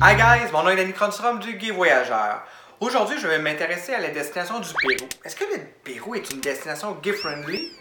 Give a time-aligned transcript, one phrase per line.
[0.00, 2.44] Hi guys, mon nom est Danny Cronstrom du Gay Voyageur.
[2.78, 5.08] Aujourd'hui, je vais m'intéresser à la destination du Pérou.
[5.24, 7.72] Est-ce que le Pérou est une destination gay-friendly?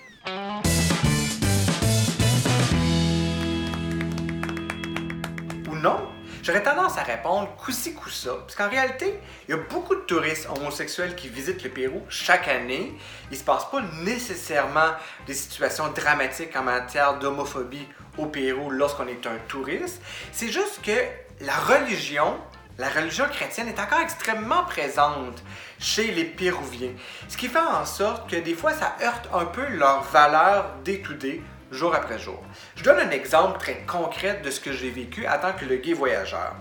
[5.69, 6.09] Ou non?
[6.41, 10.49] J'aurais tendance à répondre coup-ci, coup-ça, parce qu'en réalité, il y a beaucoup de touristes
[10.49, 12.97] homosexuels qui visitent le Pérou chaque année.
[13.29, 14.93] Il ne se passe pas nécessairement
[15.27, 17.87] des situations dramatiques en matière d'homophobie
[18.17, 20.01] au Pérou lorsqu'on est un touriste.
[20.31, 22.37] C'est juste que la religion,
[22.77, 25.43] la religion chrétienne est encore extrêmement présente
[25.79, 26.91] chez les Pérouviens.
[27.27, 31.41] Ce qui fait en sorte que des fois, ça heurte un peu leurs valeurs day-to-day
[31.71, 32.41] jour après jour.
[32.75, 35.77] Je donne un exemple très concret de ce que j'ai vécu en tant que le
[35.77, 36.55] gay voyageur.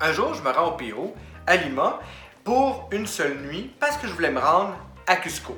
[0.00, 1.14] Un jour, je me rends au Pérou,
[1.46, 2.00] à Lima,
[2.42, 4.74] pour une seule nuit parce que je voulais me rendre
[5.06, 5.56] à Cusco.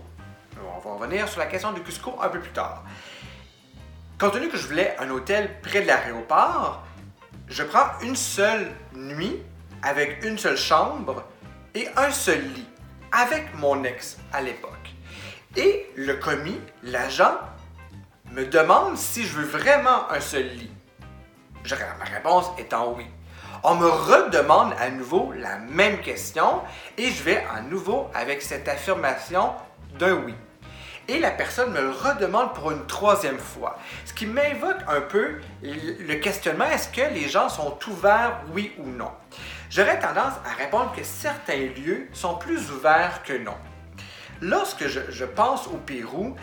[0.60, 2.82] On va revenir sur la question de Cusco un peu plus tard.
[4.18, 6.84] Compte tenu que je voulais un hôtel près de l'aéroport,
[7.48, 9.42] je prends une seule nuit
[9.82, 11.24] avec une seule chambre
[11.74, 12.68] et un seul lit
[13.12, 14.94] avec mon ex à l'époque.
[15.56, 17.38] Et le commis, l'agent,
[18.30, 20.70] me demande si je veux vraiment un seul lit.
[21.98, 23.06] Ma réponse étant oui.
[23.62, 26.62] On me redemande à nouveau la même question
[26.98, 29.52] et je vais à nouveau avec cette affirmation
[29.98, 30.34] d'un oui.
[31.08, 33.78] Et la personne me le redemande pour une troisième fois.
[34.04, 38.86] Ce qui m'invoque un peu le questionnement, est-ce que les gens sont ouverts, oui ou
[38.86, 39.10] non?
[39.68, 43.56] J'aurais tendance à répondre que certains lieux sont plus ouverts que non.
[44.40, 46.36] Lorsque je, je pense au Pérou,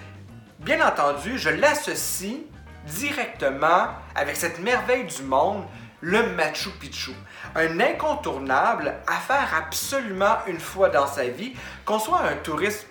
[0.60, 2.38] bien entendu, je l'associe
[2.86, 5.64] directement avec cette merveille du monde,
[6.02, 7.12] le Machu Picchu.
[7.56, 11.54] Un incontournable à faire absolument une fois dans sa vie,
[11.86, 12.88] qu'on soit un touriste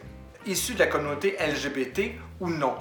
[0.49, 2.75] issu de la communauté LGBT ou non.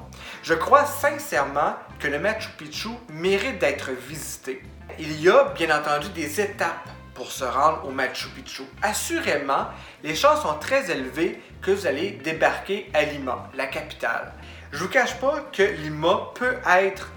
[0.43, 4.63] Je crois sincèrement que le Machu Picchu mérite d'être visité.
[4.99, 8.63] Il y a bien entendu des étapes pour se rendre au Machu Picchu.
[8.81, 9.67] Assurément,
[10.03, 14.33] les chances sont très élevées que vous allez débarquer à Lima, la capitale.
[14.71, 17.11] Je vous cache pas que Lima peut être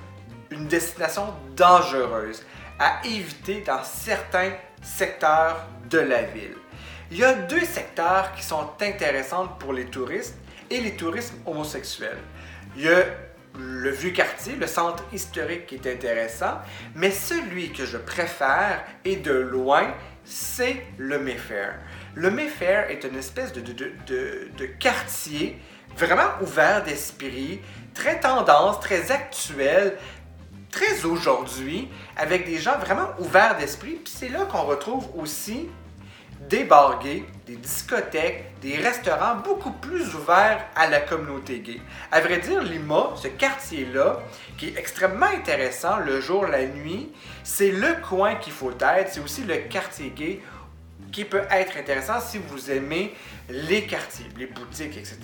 [0.50, 2.44] une destination dangereuse
[2.78, 6.56] à éviter dans certains secteurs de la ville.
[7.10, 10.36] Il y a deux secteurs qui sont intéressants pour les touristes
[10.70, 12.18] et les touristes homosexuels.
[12.76, 13.04] Il y a
[13.58, 16.58] le vieux quartier, le centre historique qui est intéressant,
[16.94, 19.92] mais celui que je préfère et de loin,
[20.24, 21.74] c'est le Mayfair.
[22.14, 23.92] Le Mayfair est une espèce de, de,
[24.56, 25.58] de quartier
[25.96, 27.60] vraiment ouvert d'esprit,
[27.94, 29.96] très tendance, très actuel,
[30.70, 33.98] très aujourd'hui, avec des gens vraiment ouverts d'esprit.
[34.04, 35.68] Puis c'est là qu'on retrouve aussi
[36.48, 41.80] des bars des discothèques, des restaurants beaucoup plus ouverts à la communauté gay.
[42.10, 44.20] À vrai dire, Lima, ce quartier-là,
[44.56, 47.12] qui est extrêmement intéressant le jour, la nuit,
[47.44, 49.12] c'est le coin qu'il faut être.
[49.12, 50.40] C'est aussi le quartier gay
[51.12, 53.14] qui peut être intéressant si vous aimez
[53.48, 55.18] les quartiers, les boutiques, etc.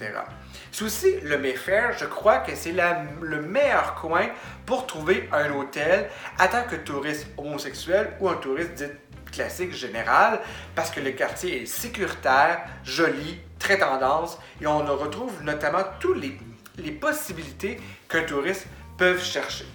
[0.72, 4.26] C'est aussi le Mayfair, je crois que c'est le meilleur coin
[4.64, 6.08] pour trouver un hôtel
[6.40, 8.84] en tant que touriste homosexuel ou un touriste dit
[9.36, 10.40] classique général,
[10.74, 16.38] parce que le quartier est sécuritaire, joli, très tendance, et on retrouve notamment toutes les,
[16.78, 18.66] les possibilités qu'un touriste
[18.96, 19.66] peut chercher.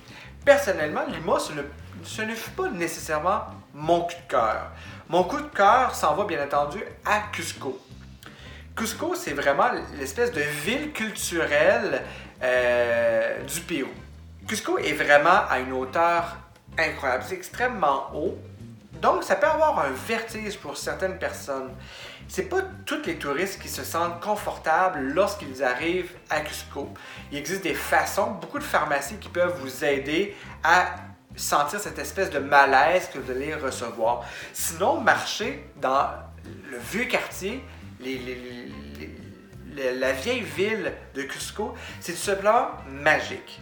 [0.44, 1.62] Personnellement, Lima, ce ne,
[2.04, 3.42] ce ne fut pas nécessairement
[3.74, 4.72] mon coup de cœur.
[5.08, 7.80] Mon coup de cœur s'en va bien entendu à Cusco.
[8.76, 12.02] Cusco, c'est vraiment l'espèce de ville culturelle
[12.42, 13.90] euh, du Pérou.
[14.48, 16.38] Cusco est vraiment à une hauteur
[16.78, 17.24] incroyable.
[17.28, 18.38] C'est extrêmement haut.
[19.02, 21.72] Donc, ça peut avoir un vertige pour certaines personnes.
[22.28, 26.94] C'est pas tous les touristes qui se sentent confortables lorsqu'ils arrivent à Cusco.
[27.32, 30.96] Il existe des façons, beaucoup de pharmacies qui peuvent vous aider à
[31.36, 34.24] sentir cette espèce de malaise que vous allez recevoir.
[34.54, 36.10] Sinon, marcher dans
[36.70, 37.64] le vieux quartier,
[39.76, 43.62] la vieille ville de Cusco, c'est tout simplement magique.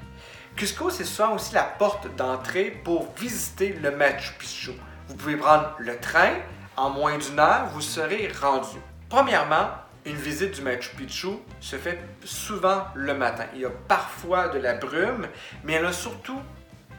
[0.57, 4.71] Cusco, c'est souvent aussi la porte d'entrée pour visiter le Machu Picchu.
[5.09, 6.33] Vous pouvez prendre le train,
[6.77, 8.77] en moins d'une heure, vous serez rendu.
[9.09, 9.71] Premièrement,
[10.05, 11.29] une visite du Machu Picchu
[11.59, 13.45] se fait souvent le matin.
[13.55, 15.27] Il y a parfois de la brume,
[15.63, 16.39] mais en a surtout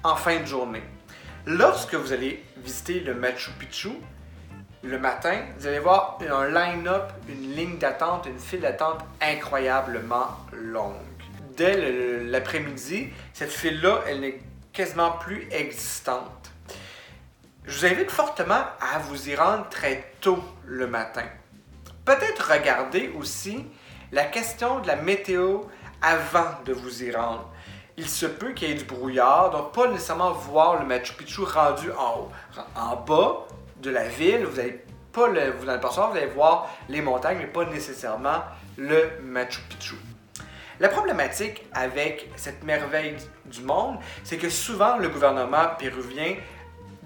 [0.02, 0.82] en fin de journée.
[1.46, 3.90] Lorsque vous allez visiter le Machu Picchu,
[4.82, 10.96] le matin, vous allez voir un line-up, une ligne d'attente, une file d'attente incroyablement longue.
[11.56, 14.40] Dès l'après-midi, cette file-là, elle n'est
[14.72, 16.49] quasiment plus existante.
[17.64, 21.24] Je vous invite fortement à vous y rendre très tôt le matin.
[22.04, 23.64] Peut-être regarder aussi
[24.12, 25.60] la question de la météo
[26.02, 27.50] avant de vous y rendre
[28.00, 31.42] il se peut qu'il y ait du brouillard, donc pas nécessairement voir le Machu Picchu
[31.42, 32.30] rendu en haut.
[32.74, 33.46] En bas,
[33.76, 34.46] de la ville.
[34.46, 38.42] Vous allez pas le, vous allez vous allez voir les montagnes, mais pas nécessairement
[38.78, 39.96] le Machu Picchu.
[40.78, 46.36] La problématique avec cette merveille du monde, c'est que souvent le gouvernement péruvien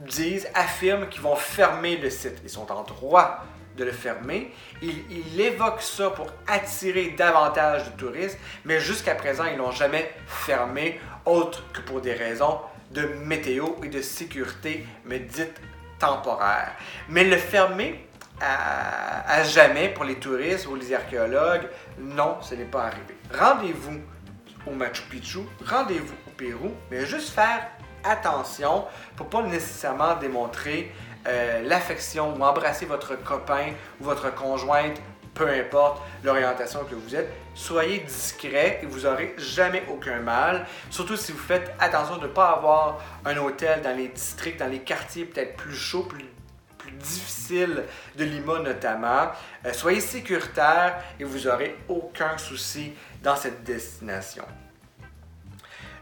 [0.06, 2.40] disent, affirment qu'ils vont fermer le site.
[2.44, 3.44] Ils sont en droit
[3.76, 4.52] de le fermer.
[4.82, 10.12] Ils, ils évoquent ça pour attirer davantage de touristes, mais jusqu'à présent, ils l'ont jamais
[10.26, 12.60] fermé, autre que pour des raisons
[12.90, 15.60] de météo et de sécurité, mais dites
[15.98, 16.72] temporaires.
[17.08, 18.06] Mais le fermer
[18.40, 21.68] à jamais pour les touristes ou les archéologues,
[21.98, 23.16] non, ce n'est pas arrivé.
[23.32, 24.00] Rendez-vous
[24.66, 27.68] au Machu Picchu, rendez-vous au Pérou, mais juste faire
[28.04, 28.84] attention
[29.16, 30.92] pour pas nécessairement démontrer
[31.26, 35.00] euh, l'affection ou embrasser votre copain ou votre conjointe,
[35.34, 37.28] peu importe l'orientation que vous êtes.
[37.54, 40.66] Soyez discret et vous n'aurez jamais aucun mal.
[40.90, 44.70] Surtout si vous faites attention de ne pas avoir un hôtel dans les districts, dans
[44.70, 46.24] les quartiers peut-être plus chauds, plus
[46.94, 47.84] difficiles
[48.16, 49.30] de Lima notamment.
[49.64, 52.92] Euh, soyez sécuritaire et vous n'aurez aucun souci
[53.22, 54.44] dans cette destination.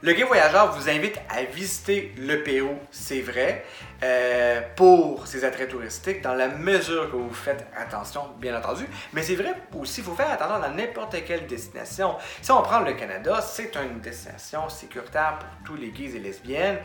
[0.05, 3.65] Le guide voyageur vous invite à visiter le Pérou, c'est vrai,
[4.03, 8.85] euh, pour ses attraits touristiques, dans la mesure que vous faites attention, bien entendu.
[9.13, 12.17] Mais c'est vrai aussi, il faut faire attention dans n'importe quelle destination.
[12.41, 16.79] Si on prend le Canada, c'est une destination sécuritaire pour tous les gays et lesbiennes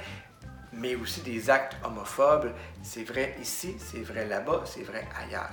[0.73, 2.51] mais aussi des actes homophobes.
[2.83, 5.49] C'est vrai ici, c'est vrai là-bas, c'est vrai ailleurs.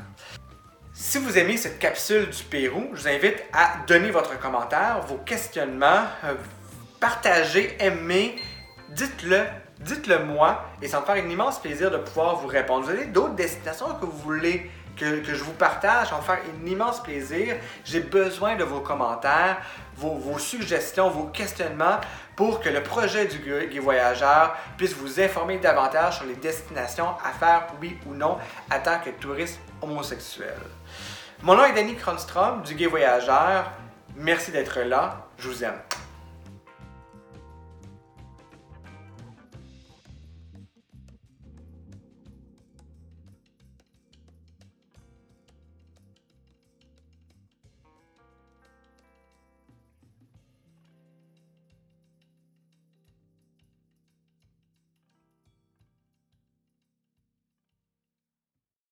[0.92, 5.16] Si vous aimez cette capsule du Pérou, je vous invite à donner votre commentaire, vos
[5.16, 6.34] questionnements, euh,
[7.04, 8.34] partagez, aimez,
[8.88, 9.42] dites-le,
[9.80, 12.84] dites-le moi, et ça me faire un immense plaisir de pouvoir vous répondre.
[12.86, 16.38] Vous avez d'autres destinations que vous voulez que, que, je vous partage, ça me faire
[16.38, 17.56] un immense plaisir.
[17.84, 19.58] J'ai besoin de vos commentaires,
[19.96, 22.00] vos, suggestions, vos questionnements
[22.36, 27.32] pour que le projet du Guide Voyageur puisse vous informer davantage sur les destinations à
[27.38, 28.38] faire, oui ou non,
[28.72, 30.56] en tant que touriste homosexuel.
[31.42, 33.72] Mon nom est Danny Kronstrom du Guide Voyageur.
[34.16, 35.26] Merci d'être là.
[35.36, 35.78] Je vous aime.